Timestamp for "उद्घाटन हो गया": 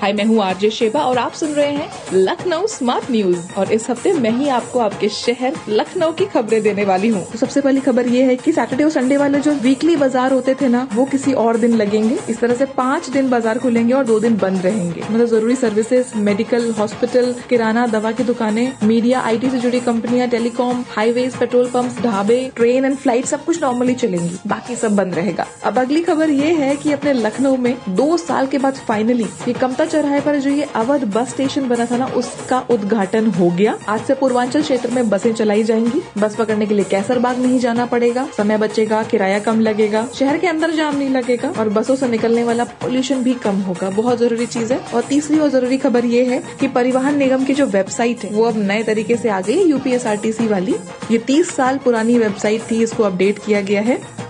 32.70-33.78